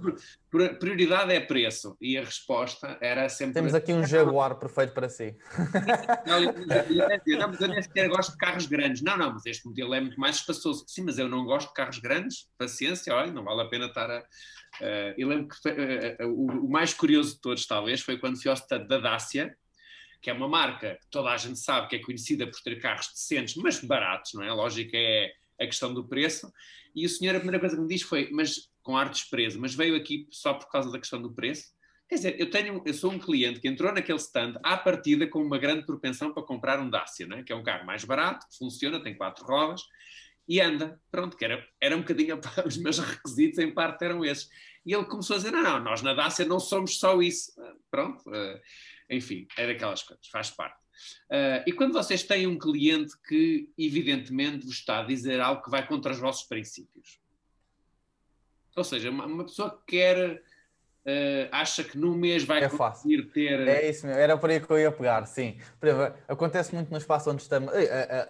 [0.51, 1.95] mas prioridade é preço.
[2.01, 3.53] E a resposta era sempre.
[3.53, 5.37] Temos aqui um Jaguar perfeito para si.
[7.39, 9.01] Não, mas eu nem sequer gosto de carros grandes.
[9.01, 10.83] Não, não, mas este modelo é muito mais espaçoso.
[10.85, 12.49] Sim, mas eu não gosto de carros grandes.
[12.57, 14.21] Paciência, olha, não vale a pena estar a
[14.79, 18.49] Uh, eu lembro que uh, uh, o, mais curioso de todos, talvez, foi quando fui
[18.49, 19.55] ao stand da Dacia,
[20.21, 23.07] que é uma marca que toda a gente sabe que é conhecida por ter carros
[23.07, 24.49] decentes, mas baratos, não é?
[24.49, 26.51] A lógica é a questão do preço.
[26.95, 29.59] E o senhor, a primeira coisa que me disse foi, mas com ar de desprezo,
[29.59, 31.71] mas veio aqui só por causa da questão do preço?
[32.07, 35.41] Quer dizer, eu, tenho, eu sou um cliente que entrou naquele stand à partida com
[35.41, 37.43] uma grande propensão para comprar um Dacia, não é?
[37.43, 39.81] que é um carro mais barato, funciona, tem quatro rodas,
[40.47, 40.99] e anda.
[41.09, 44.49] Pronto, que era, era um bocadinho os meus requisitos, em parte eram esses.
[44.85, 47.53] E ele começou a dizer: não, não, nós na Dácia não somos só isso.
[47.89, 48.59] Pronto, uh,
[49.09, 50.79] enfim, é daquelas coisas, faz parte.
[51.29, 55.71] Uh, e quando vocês têm um cliente que, evidentemente, vos está a dizer algo que
[55.71, 57.19] vai contra os vossos princípios,
[58.75, 60.41] ou seja, uma pessoa que quer
[61.03, 63.31] Uh, acha que num mês vai é conseguir fácil.
[63.31, 63.67] ter.
[63.67, 65.59] É isso mesmo, era por aí que eu ia pegar, sim.
[65.81, 67.73] Exemplo, acontece muito no espaço onde estamos,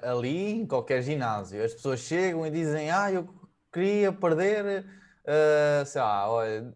[0.02, 3.28] ali, em qualquer ginásio, as pessoas chegam e dizem: Ah, eu
[3.74, 4.86] queria perder,
[5.26, 6.74] uh, sei lá, olha,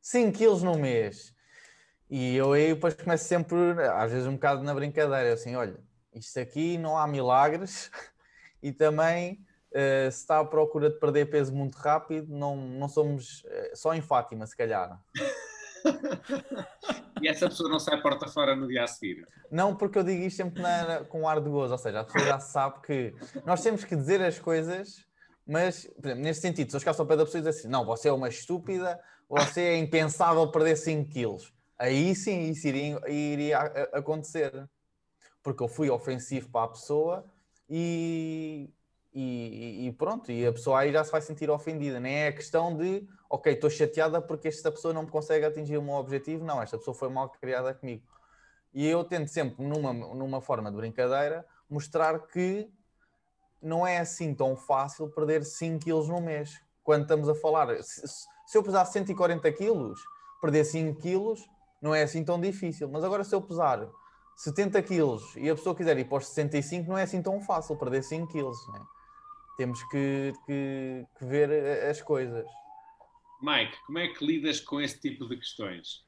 [0.00, 1.34] 5 quilos no mês.
[2.10, 3.56] E eu aí depois começo sempre,
[3.94, 5.76] às vezes um bocado na brincadeira, assim: olha,
[6.14, 7.90] isto aqui não há milagres
[8.62, 9.44] e também
[10.10, 14.00] se está à procura de perder peso muito rápido, não, não somos uh, só em
[14.00, 15.00] Fátima, se calhar.
[17.20, 19.26] e essa pessoa não sai porta fora no dia a seguir?
[19.50, 22.24] Não, porque eu digo isto sempre na, com ar de gozo, ou seja, a pessoa
[22.24, 23.14] já sabe que
[23.46, 25.04] nós temos que dizer as coisas,
[25.46, 27.68] mas, por exemplo, neste sentido, se eu chegasse ao pé da pessoa e dizer assim,
[27.68, 33.00] não, você é uma estúpida, você é impensável perder 5 quilos, aí sim isso iria,
[33.08, 33.58] iria
[33.92, 34.68] acontecer.
[35.42, 37.24] Porque eu fui ofensivo para a pessoa
[37.68, 38.70] e
[39.14, 42.00] e, e, pronto, e a pessoa aí já se vai sentir ofendida.
[42.00, 45.76] Nem é a questão de, ok, estou chateada porque esta pessoa não me consegue atingir
[45.76, 46.44] o meu objetivo.
[46.44, 48.02] Não, esta pessoa foi mal criada comigo.
[48.72, 52.70] E eu tento sempre, numa, numa forma de brincadeira, mostrar que
[53.60, 56.58] não é assim tão fácil perder 5 quilos no mês.
[56.82, 58.02] Quando estamos a falar, se,
[58.46, 60.00] se eu pesar 140 quilos,
[60.40, 61.46] perder 5 quilos
[61.82, 62.88] não é assim tão difícil.
[62.88, 63.86] Mas agora, se eu pesar
[64.36, 67.76] 70 quilos e a pessoa quiser ir para os 65, não é assim tão fácil
[67.76, 68.56] perder 5 quilos.
[68.68, 69.01] Não é?
[69.56, 71.50] Temos que, que, que, ver
[71.88, 72.46] as coisas.
[73.40, 76.04] Mike, como é que lidas com esse tipo de questões?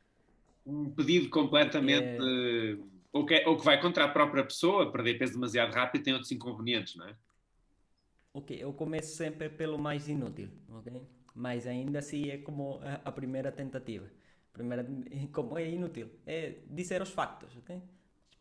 [0.64, 2.18] Um pedido completamente.
[2.20, 2.76] É...
[3.12, 6.12] Ou, que, é, ou que vai contra a própria pessoa, perder peso demasiado rápido tem
[6.12, 7.16] outros inconvenientes, não é?
[8.32, 11.06] Ok, eu começo sempre pelo mais inútil, ok?
[11.32, 14.10] Mas ainda assim é como a, a primeira tentativa.
[14.52, 14.84] primeira,
[15.32, 17.80] como é inútil, é dizer os factos, ok?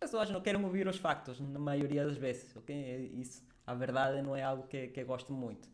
[0.02, 2.76] As pessoas não querem ouvir os factos, na maioria das vezes, ok?
[2.76, 5.70] É isso a verdade não é algo que, que eu gosto muito.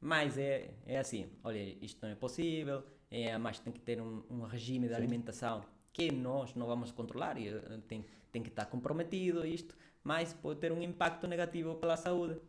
[0.00, 4.24] Mas é, é assim, olha, isto não é possível, é, mas tem que ter um,
[4.30, 5.00] um regime de Sim.
[5.00, 10.32] alimentação que nós não vamos controlar e eh, tem, tem que estar comprometido isto, mas
[10.32, 12.40] pode ter um impacto negativo pela saúde.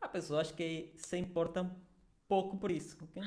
[0.00, 1.74] Há pessoas que se importam
[2.26, 3.22] pouco por isso, ok?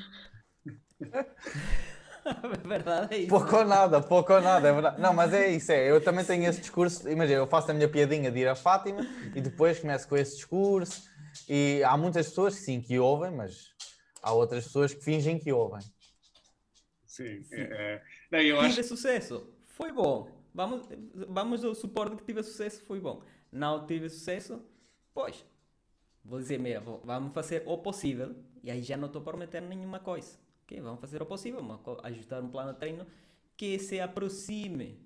[2.64, 3.28] verdade é isso.
[3.28, 5.00] Pouco ou nada, pouco ou nada, é verdade.
[5.00, 5.90] Não, mas é isso, é.
[5.90, 7.08] Eu também tenho esse discurso.
[7.08, 10.36] Imagina, eu faço a minha piadinha de ir a Fátima e depois começo com esse
[10.36, 11.10] discurso.
[11.48, 13.72] E há muitas pessoas sim que ouvem, mas
[14.22, 15.80] há outras pessoas que fingem que ouvem.
[17.04, 17.42] Sim.
[17.42, 17.56] sim.
[17.56, 18.84] É, não, eu tive acho...
[18.84, 20.28] sucesso, foi bom.
[20.54, 20.86] Vamos,
[21.28, 23.22] vamos ao suporte que tive sucesso, foi bom.
[23.50, 24.62] Não tive sucesso,
[25.12, 25.44] pois.
[26.24, 28.34] Vou dizer, mira, vamos fazer o possível.
[28.62, 30.41] E aí já não estou prometendo nenhuma coisa.
[30.80, 31.60] Vamos fazer o possível,
[32.02, 33.06] ajustar um plano de treino
[33.56, 34.98] que se aproxime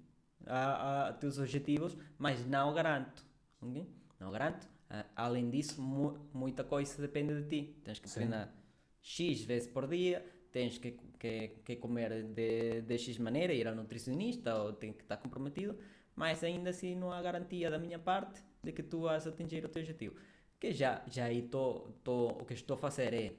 [0.46, 3.22] a, a teus objetivos, mas não garanto.
[3.60, 3.86] Okay?
[4.20, 4.64] Não garanto.
[4.90, 7.80] Uh, além disso, mu muita coisa depende de ti.
[7.84, 8.20] Tens que Sim.
[8.20, 8.54] treinar
[9.02, 13.74] X vezes por dia, tens que, que, que comer de, de X maneira, ir ao
[13.74, 15.76] nutricionista ou tem que estar comprometido,
[16.14, 19.68] mas ainda assim não há garantia da minha parte de que tu vais atingir o
[19.68, 20.16] teu objetivo.
[20.58, 23.32] Que já, já aí tô, tô, o que estou a fazer é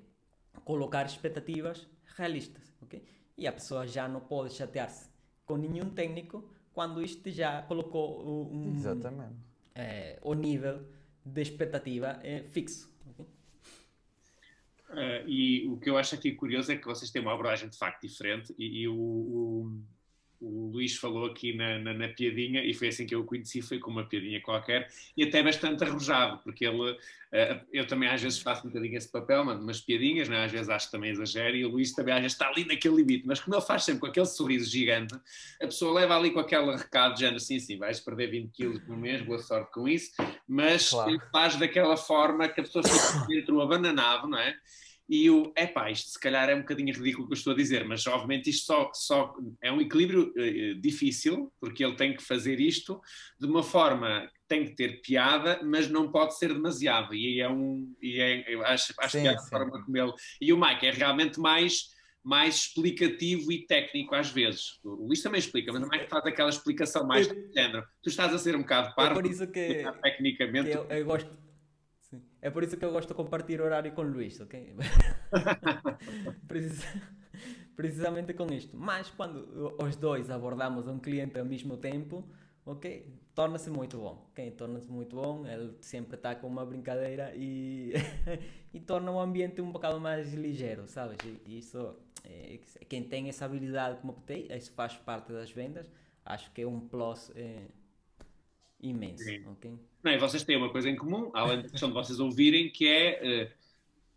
[0.64, 3.04] colocar expectativas realistas, ok?
[3.38, 5.10] E a pessoa já não pode chatear-se
[5.46, 9.36] com nenhum técnico quando isto já colocou um, Exatamente.
[9.74, 10.86] É, o nível
[11.26, 12.92] de expectativa é fixo.
[13.12, 13.26] Okay?
[14.90, 17.78] Uh, e o que eu acho aqui curioso é que vocês têm uma abordagem de
[17.78, 19.82] facto diferente e, e o, o
[20.40, 23.62] o Luís falou aqui na, na, na, piadinha e foi assim que eu o conheci,
[23.62, 26.98] foi com uma piadinha qualquer e até bastante arrojado, porque ele, uh,
[27.74, 30.46] eu também às vezes faço um bocadinho esse papel, mano, umas piadinhas, né?
[30.46, 32.96] às vezes acho que também exagero e o Luís também às vezes está ali naquele
[32.96, 35.16] limite, mas como ele faz sempre com aquele sorriso gigante,
[35.62, 38.96] a pessoa leva ali com aquele recado, dizendo assim, sim, vais perder 20 quilos por
[38.96, 40.12] mês, boa sorte com isso,
[40.48, 41.10] mas claro.
[41.10, 44.56] ele faz daquela forma que a pessoa fica dentro abananado, não é?
[45.10, 47.56] E o, epá, isto se calhar é um bocadinho ridículo o que eu estou a
[47.56, 52.24] dizer, mas obviamente isto só, só é um equilíbrio uh, difícil, porque ele tem que
[52.24, 53.00] fazer isto
[53.40, 57.50] de uma forma que tem que ter piada, mas não pode ser demasiado, e é
[57.50, 60.60] um, e é, eu acho, acho sim, que é a forma como ele, e o
[60.60, 61.86] Mike é realmente mais,
[62.22, 66.50] mais explicativo e técnico às vezes, o Luís também explica, mas o Mike faz aquela
[66.50, 69.86] explicação mais do género, tu estás a ser um bocado parvo, é por isso que,
[70.02, 70.72] tecnicamente...
[70.72, 71.47] Que eu, eu gosto
[72.48, 74.76] é por isso que eu gosto de compartilhar horário com o Luís, ok?
[77.76, 78.76] Precisamente com isto.
[78.76, 82.24] Mas quando os dois abordamos um cliente ao mesmo tempo,
[82.66, 83.06] ok?
[83.36, 84.50] Torna-se muito bom, ok?
[84.52, 85.46] Torna-se muito bom.
[85.46, 87.94] Ele sempre está com uma brincadeira e,
[88.74, 91.18] e torna o ambiente um bocado mais ligeiro, sabes?
[91.46, 95.92] E isso, é, quem tem essa habilidade como tem, isso faz parte das vendas.
[96.26, 97.30] Acho que é um plus.
[97.36, 97.68] É,
[98.82, 99.24] imenso.
[99.52, 99.74] Okay?
[100.04, 102.88] Não, e vocês têm uma coisa em comum, além da questão de vocês ouvirem, que
[102.88, 103.68] é uh,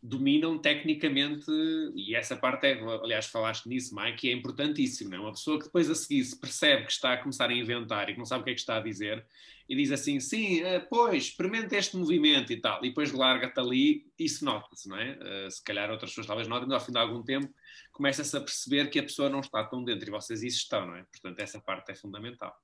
[0.03, 1.51] dominam tecnicamente,
[1.95, 5.21] e essa parte é, aliás, falaste nisso, Mike, é importantíssimo, não é?
[5.21, 8.13] Uma pessoa que depois a seguir se percebe que está a começar a inventar e
[8.13, 9.25] que não sabe o que é que está a dizer,
[9.69, 14.07] e diz assim, sim, uh, pois, experimenta este movimento e tal, e depois larga-te ali,
[14.19, 15.19] isso nota-se, não é?
[15.19, 17.53] Uh, se calhar outras pessoas talvez notem, mas ao fim de algum tempo
[17.93, 20.97] começa-se a perceber que a pessoa não está tão dentro e vocês isso estão, não
[20.97, 21.05] é?
[21.05, 22.57] Portanto, essa parte é fundamental.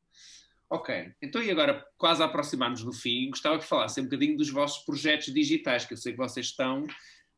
[0.69, 4.51] Ok, então e agora, quase a aproximar-nos do fim, gostava que falasse um bocadinho dos
[4.51, 6.85] vossos projetos digitais, que eu sei que vocês estão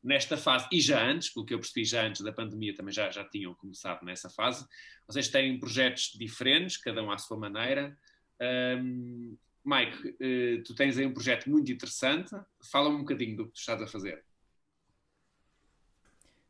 [0.03, 3.11] nesta fase, e já antes, pelo que eu percebi, já antes da pandemia também já,
[3.11, 4.67] já tinham começado nessa fase.
[5.07, 7.99] Vocês têm projetos diferentes, cada um à sua maneira.
[8.41, 12.31] Um, Mike, uh, tu tens aí um projeto muito interessante.
[12.71, 14.25] Fala-me um bocadinho do que tu estás a fazer.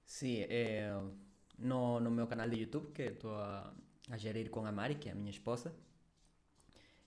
[0.04, 0.92] Sim, é,
[1.58, 3.74] no, no meu canal de YouTube, que estou a,
[4.10, 5.74] a gerir com a Mari, que é a minha esposa,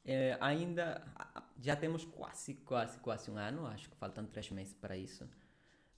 [0.03, 1.03] é, ainda
[1.59, 5.27] já temos quase, quase, quase um ano, acho que faltam três meses para isso.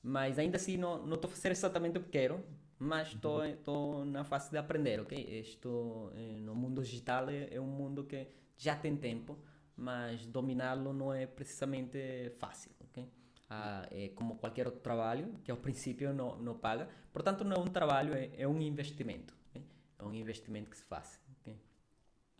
[0.02, 2.44] Mas ainda assim não estou a fazer exatamente o que quero,
[2.78, 4.06] mas estou uhum.
[4.06, 5.18] na fase de aprender, ok?
[5.40, 9.38] Estou eh, no mundo digital é, é, um mundo que já tem tempo,
[9.78, 11.98] mas dominá-lo não é precisamente
[12.38, 13.10] fácil, ok?
[13.50, 17.60] Ah, é como qualquer outro trabalho, que ao princípio não, não paga, portanto não é
[17.60, 19.64] um trabalho, é, é um investimento, okay?
[20.00, 21.20] é um investimento que se faz.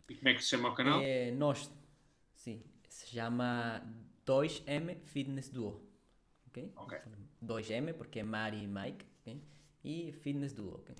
[0.08, 1.00] E como é que se chama o canal?
[1.00, 1.70] É, nós,
[2.34, 3.82] sim, se chama
[4.26, 5.82] 2M Fitness Duo,
[6.46, 6.72] ok?
[6.76, 6.98] okay.
[7.42, 9.42] 2M, porque é Mari e Mike, okay?
[9.82, 10.74] e Fitness Duo.
[10.76, 10.94] Okay?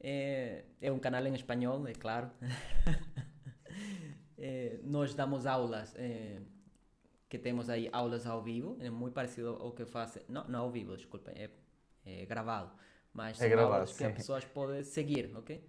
[0.00, 2.30] É, é um canal em espanhol, é claro.
[4.38, 6.40] é, nós damos aulas, é,
[7.28, 10.70] que temos aí aulas ao vivo, é muito parecido ao que faz, não, não ao
[10.70, 11.50] vivo, desculpa, é,
[12.04, 12.72] é gravado,
[13.12, 15.62] mas é gravado, aulas que as pessoas podem seguir, ok?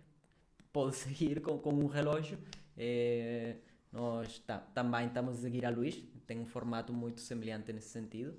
[0.72, 2.38] Pode seguir com, com um relógio.
[2.78, 3.58] É,
[3.92, 8.34] nós tá, também estamos a seguir a Luís, tem um formato muito semelhante nesse sentido.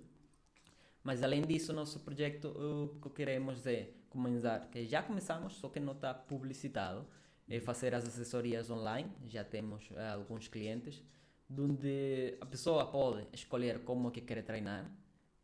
[1.05, 5.79] Mas além disso, nosso projeto o que queremos é começar, que já começamos, só que
[5.81, 7.07] não está publicitado,
[7.49, 9.11] é fazer as assessorias online.
[9.29, 11.03] Já temos uh, alguns clientes,
[11.51, 14.91] onde a pessoa pode escolher como que quer treinar,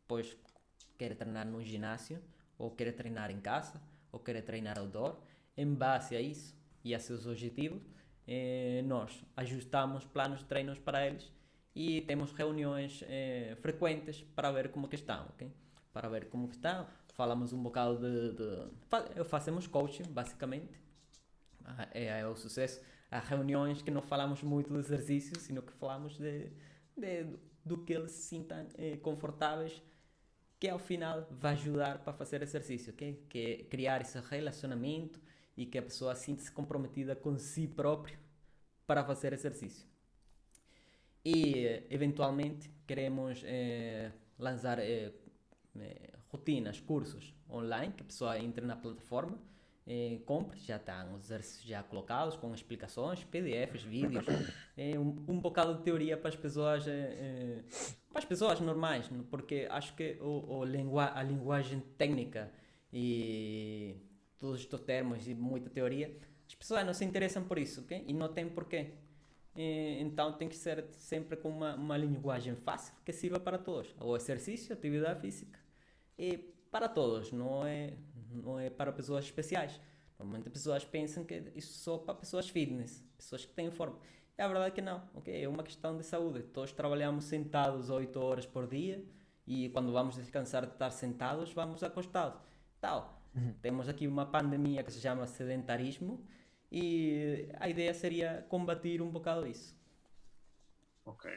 [0.07, 0.35] pois
[0.97, 2.19] quer treinar no ginásio,
[2.57, 3.79] ou quer treinar em casa,
[4.11, 5.17] ou quer treinar outdoor.
[5.55, 7.81] Em base a isso e a seus objetivos,
[8.27, 11.31] eh, nós ajustamos planos de treinos para eles
[11.75, 15.51] e temos reuniões eh, frequentes para ver como que estão, ok?
[15.93, 20.79] Para ver como que estão, falamos um bocado de, de fazemos coaching, basicamente,
[21.65, 22.81] ah, é, é, o sucesso.
[23.11, 26.51] Há reuniões que não falamos muito de exercícios, sino que falamos de,
[26.95, 29.81] de do que eles se sintam eh, confortáveis,
[30.59, 32.93] que ao final vai ajudar para fazer exercício?
[32.93, 35.19] Que é criar esse relacionamento
[35.59, 38.17] e que a pessoa sinta-se comprometida com si próprio
[38.87, 39.85] para fazer exercício.
[41.23, 45.11] E, eventualmente, queremos eh, lançar eh,
[45.77, 49.37] eh, rotinas, cursos online, que a pessoa entre na plataforma,
[49.85, 54.25] eh, compre, já estão os exercícios já colocados, com explicações, PDFs, vídeos,
[54.77, 57.63] eh, um, um bocado de teoria para as pessoas, eh,
[58.09, 62.49] para as pessoas normais, porque acho que o, o a linguagem técnica
[62.93, 64.08] e
[64.39, 68.03] todos estes termos e muita teoria, as pessoas não se interessam por isso, ok?
[68.07, 68.93] E não tem porquê
[69.55, 73.93] então tem que ser sempre com uma, uma linguagem fácil que sirva para todos.
[73.99, 75.59] O exercício, atividade física,
[76.17, 76.39] é
[76.71, 77.97] para todos, não é,
[78.31, 79.79] não é para pessoas especiais.
[80.17, 83.99] Normalmente as pessoas pensam que isso só para pessoas fitness, pessoas que têm forma.
[84.37, 85.43] É a verdade que não, ok?
[85.43, 86.43] É uma questão de saúde.
[86.43, 89.03] Todos trabalhamos sentados 8 horas por dia
[89.45, 92.39] e quando vamos descansar de estar sentados, vamos acostados.
[92.79, 93.18] Tal.
[93.35, 93.53] Uhum.
[93.61, 96.25] Temos aqui uma pandemia que se chama sedentarismo
[96.71, 99.77] e a ideia seria combater um bocado isso.
[101.05, 101.31] Ok.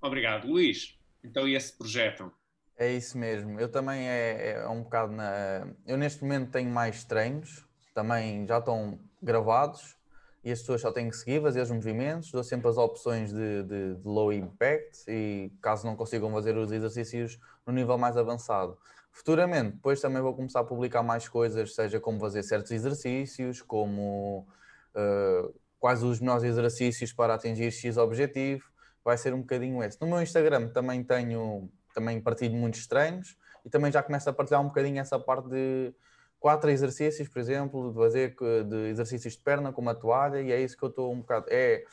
[0.00, 0.48] Obrigado.
[0.48, 2.32] Luís, então e esse projeto?
[2.76, 3.58] É isso mesmo.
[3.58, 5.68] Eu também é, é um bocado na.
[5.84, 9.96] Eu neste momento tenho mais treinos, também já estão gravados
[10.44, 12.30] e as pessoas só têm que seguir, fazer os movimentos.
[12.30, 16.70] Dou sempre as opções de, de, de low impact e caso não consigam fazer os
[16.70, 18.78] exercícios no nível mais avançado.
[19.10, 24.46] Futuramente, depois também vou começar a publicar mais coisas, seja como fazer certos exercícios, como
[24.94, 28.64] uh, quais os melhores exercícios para atingir X objetivo.
[29.04, 30.00] Vai ser um bocadinho esse.
[30.00, 34.60] No meu Instagram também tenho, também partilho muitos treinos e também já começo a partilhar
[34.60, 35.92] um bocadinho essa parte de
[36.38, 40.60] quatro exercícios, por exemplo, de fazer de exercícios de perna com uma toalha e é
[40.60, 41.46] isso que eu estou um bocado.
[41.48, 41.84] É,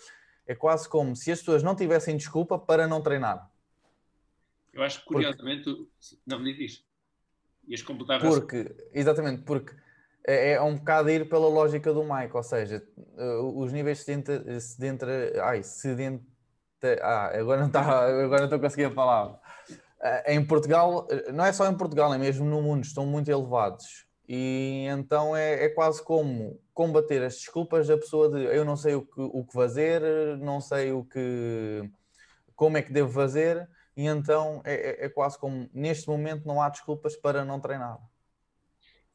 [0.46, 3.50] é quase como se as pessoas não tivessem desculpa para não treinar.
[4.74, 5.64] Eu acho que curiosamente.
[5.64, 5.88] Porque...
[6.28, 6.84] Não, me diz.
[7.68, 9.74] Ias completar Porque, exatamente, porque
[10.28, 14.60] é, é um bocado ir pela lógica do Mike, ou seja, uh, os níveis de
[14.60, 16.36] sedenta, ai, sedentarismo
[17.02, 19.40] Ah, agora não está, agora não estou a conseguir a palavra.
[20.02, 23.30] Eh, em Portugal, eh, não é só em Portugal, é mesmo no mundo, estão muito
[23.32, 24.06] elevados.
[24.28, 28.96] E então é, é quase como combater as desculpas da pessoa de eu não sei
[28.96, 30.02] o que, o que fazer,
[30.38, 31.90] não sei o que
[32.56, 36.62] como é que devo fazer, e então é, é, é quase como neste momento não
[36.62, 37.98] há desculpas para não treinar.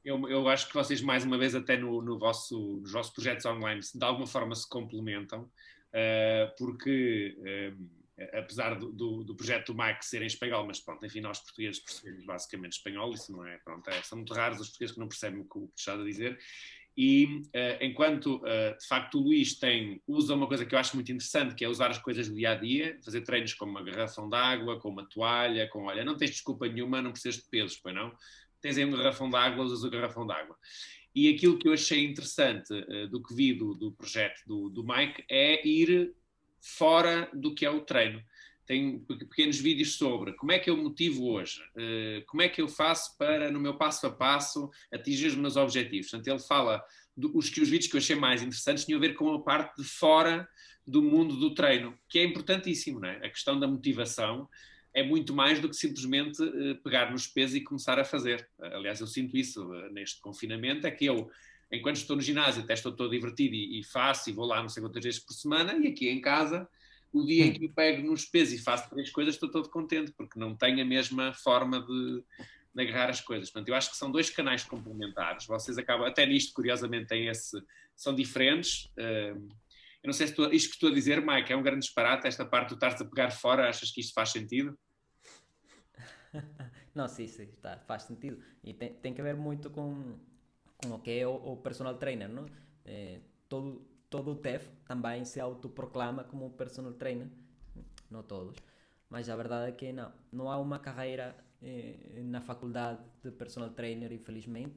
[0.04, 3.44] Eu, eu acho que vocês, mais uma vez, até no, no vosso, nos vossos projetos
[3.44, 7.36] online, de alguma forma se complementam, uh, porque.
[7.38, 8.00] Uh,
[8.34, 11.80] apesar do, do, do, projeto do Mike ser em espanhol, mas pronto, enfim, nós portugueses
[11.80, 15.08] percebemos basicamente espanhol, isso não é, pronto, é, são muito raros os portugueses que não
[15.08, 16.38] percebem o que o a dizer,
[17.02, 20.94] e uh, enquanto uh, de facto o Luís tem, usa uma coisa que eu acho
[20.94, 23.82] muito interessante, que é usar as coisas do dia a dia, fazer treinos com uma
[23.82, 27.48] garrafão de água, com uma toalha, com olha, não tens desculpa nenhuma, não precisas de
[27.48, 28.14] pesos, pois não?
[28.60, 30.54] Tens aí um garrafão de água, usas o garrafão de água.
[31.14, 34.84] E aquilo que eu achei interessante uh, do que vi do, do projeto do, do
[34.84, 36.14] Mike é ir
[36.60, 38.22] fora do que é o treino.
[38.70, 42.68] Tem pequenos vídeos sobre como é que eu motivo hoje, eh, como é que eu
[42.68, 46.08] faço para, no meu passo a passo, atingir os meus objetivos.
[46.08, 46.80] Portanto, ele fala,
[47.34, 49.82] os que os vídeos que eu achei mais interessantes tinham a ver com a parte
[49.82, 50.48] de fora
[50.86, 53.16] do mundo do treino, que é importantíssimo, não é?
[53.16, 54.48] A questão da motivação
[54.94, 58.48] é muito mais do que simplesmente eh, pegar nos pesos e começar a fazer.
[58.60, 61.28] Aliás, eu sinto isso eh, neste confinamento, é que eu
[61.72, 64.68] enquanto estou no ginásio, até estou todo divertido e, e, faço e vou lá não
[64.68, 66.68] sei quantas vezes por semana, e aqui em casa,
[67.12, 70.12] o dia em que me pego nos pesos e faço três coisas, estou todo contente,
[70.12, 72.24] porque não tenho a mesma forma de,
[72.74, 73.50] de agarrar as coisas.
[73.50, 75.46] Portanto, eu acho que são dois canais complementares.
[75.46, 77.60] Vocês acabam, até nisto, curiosamente, têm esse,
[77.96, 78.90] são diferentes.
[78.96, 82.26] eu não sei se tu, isto que estou a dizer, Mike, é um grande disparate,
[82.26, 84.78] esta parte tu estás a pegar fora, achas que isto faz sentido?
[86.94, 88.42] Não, sim, sim, tá, faz sentido.
[88.64, 90.18] E tem, tem que ver muito com
[90.82, 92.46] com o que é o, o personal trainer, não?
[92.84, 97.28] É, todo, todo o TEF também se autoproclama como personal trainer,
[98.10, 98.56] não todos,
[99.08, 103.70] mas a verdade é que não, não há uma carreira eh, na faculdade de personal
[103.70, 104.76] trainer, infelizmente.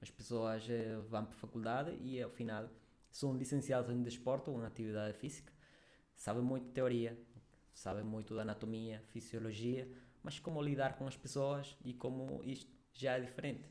[0.00, 2.68] As pessoas eh, vão para a faculdade e ao final
[3.10, 5.52] são licenciados em desporto ou em atividade física,
[6.16, 7.18] sabem muito de teoria,
[7.74, 9.90] sabem muito da anatomia, fisiologia,
[10.22, 13.68] mas como lidar com as pessoas e como isto já é diferente.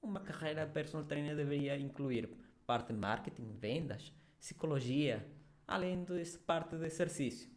[0.00, 2.30] Uma carreira personal trainer deveria incluir
[2.66, 5.26] parte de marketing, vendas, psicologia,
[5.66, 7.50] além dessa parte de exercício.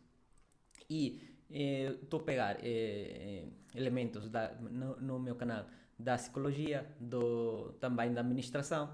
[0.89, 5.65] E estou eh, pegar eh, eh, elementos da, no, no, meu canal
[5.97, 8.89] da psicologia, do, também da administração,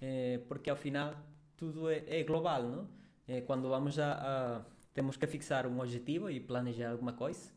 [0.00, 1.14] eh, porque ao final
[1.56, 2.88] tudo é, é global, não?
[3.26, 7.52] Eh, quando vamos a, a, temos que fixar um objetivo e planejar alguma coisa,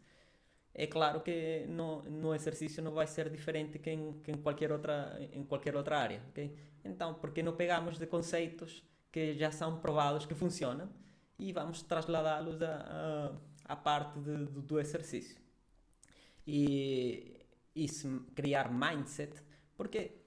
[0.73, 4.71] é claro que no, no exercício não vai ser diferente que em, que em, qualquer,
[4.71, 6.21] outra, em qualquer outra área.
[6.29, 6.55] Okay?
[6.85, 10.89] Então, por que não pegamos de conceitos que já são provados que funcionam
[11.39, 12.57] e vamos trasladá-los
[13.65, 15.37] à, parte de, do, do, exercício?
[16.45, 17.45] E
[17.75, 19.41] isso, criar mindset,
[19.75, 20.23] porque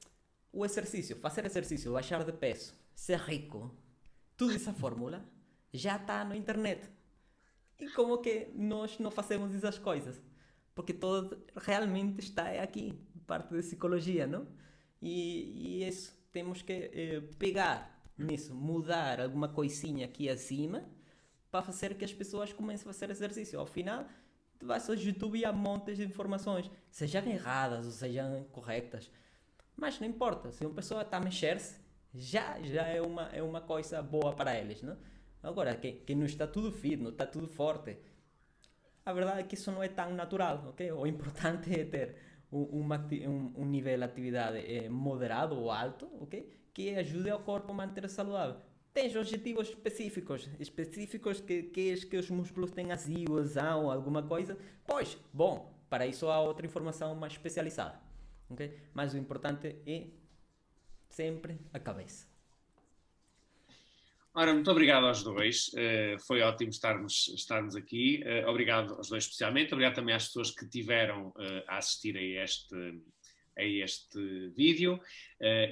[0.53, 3.75] o exercício, fazer exercício, baixar de peso, ser rico,
[4.37, 5.25] toda essa fórmula
[5.73, 6.91] já está na internet.
[7.79, 10.21] E como que nós não fazemos essas coisas?
[10.81, 14.47] porque todo realmente está aqui, parte da psicologia, não?
[15.03, 20.85] E, e isso temos que eh, pegar nisso, mudar alguma coisinha aqui acima
[21.51, 23.59] para fazer que as pessoas comecem a fazer exercício.
[23.59, 24.07] Ao final,
[24.59, 29.11] tu vais ao YouTube e há montes de informações, sejam erradas ou sejam corretas.
[29.77, 31.81] Mas não importa, se uma pessoa está a mexer-se,
[32.15, 34.97] já, já é, uma, é uma coisa boa para eles, não?
[35.43, 37.97] Agora, quem, quem não está tudo fit, não está tudo forte,
[39.05, 40.93] a verdade é que isso não é tão natural, ok?
[40.93, 42.17] O importante é ter
[42.53, 46.60] um, um, um nível de atividade eh, moderado ou alto, ok?
[46.73, 48.61] Que ajude ao corpo a manter-se saudável.
[48.93, 55.17] Tens objetivos específicos, específicos que queres que os músculos tenham assim, ou alguma coisa, pois,
[55.33, 58.01] bom, para isso há outra informação mais especializada,
[58.49, 58.77] ok?
[58.93, 60.09] Mas o importante é
[61.09, 62.31] sempre a cabeça.
[64.33, 68.23] Ora, muito obrigado aos dois, uh, foi ótimo estarmos, estarmos aqui.
[68.25, 72.45] Uh, obrigado aos dois especialmente, obrigado também às pessoas que tiveram uh, a assistir a
[72.45, 72.75] este,
[73.59, 75.01] a este vídeo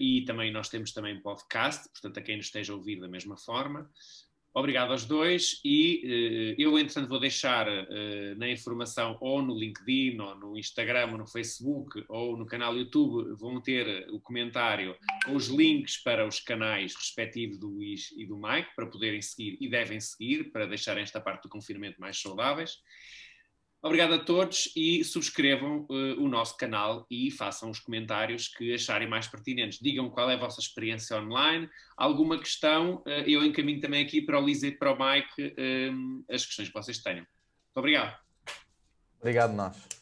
[0.01, 3.37] e também nós temos também podcast, portanto a quem nos esteja a ouvir da mesma
[3.37, 3.91] forma.
[4.59, 10.19] Obrigado aos dois e uh, eu, entretanto, vou deixar uh, na informação ou no LinkedIn,
[10.19, 15.37] ou no Instagram, ou no Facebook, ou no canal YouTube, vão ter o comentário com
[15.37, 19.69] os links para os canais respectivos do Luís e do Mike, para poderem seguir e
[19.69, 22.79] devem seguir, para deixarem esta parte do confinamento mais saudáveis.
[23.81, 29.09] Obrigado a todos e subscrevam uh, o nosso canal e façam os comentários que acharem
[29.09, 29.79] mais pertinentes.
[29.81, 34.41] Digam qual é a vossa experiência online, alguma questão, uh, eu encaminho também aqui para
[34.41, 37.25] o Lisa e para o Mike uh, as questões que vocês tenham.
[37.75, 38.19] obrigado.
[39.21, 39.98] Obrigado, nós.